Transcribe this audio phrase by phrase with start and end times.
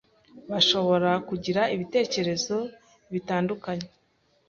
[0.49, 2.57] bashobora kugira ibitekerezo
[3.13, 3.87] bitandukanye